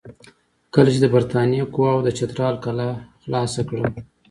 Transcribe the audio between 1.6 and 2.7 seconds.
قواوو د چترال